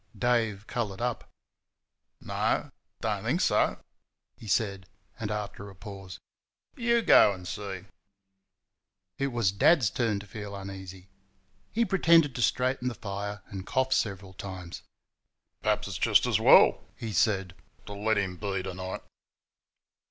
Dave 0.17 0.65
coloured 0.65 0.99
up. 0.99 1.29
"No 2.19 2.71
don't 3.01 3.23
think 3.23 3.39
so," 3.39 3.77
he 4.35 4.47
said; 4.47 4.87
and, 5.19 5.29
after 5.29 5.69
a 5.69 5.75
pause, 5.75 6.17
"YOU 6.75 7.03
go 7.03 7.33
and 7.33 7.47
see." 7.47 7.83
It 9.19 9.27
was 9.27 9.51
Dad's 9.51 9.91
turn 9.91 10.19
to 10.19 10.25
feel 10.25 10.55
uneasy. 10.55 11.07
He 11.71 11.85
pretended 11.85 12.33
to 12.33 12.41
straighten 12.41 12.87
the 12.87 12.95
fire, 12.95 13.43
and 13.49 13.67
coughed 13.67 13.93
several 13.93 14.33
times. 14.33 14.81
"Perhaps 15.61 15.87
it's 15.87 15.99
just 15.99 16.25
as 16.25 16.39
well," 16.39 16.83
he 16.95 17.13
said, 17.13 17.53
"to 17.85 17.93
let 17.93 18.17
him 18.17 18.37
be 18.37 18.63
to 18.63 18.73
night." 18.73 19.01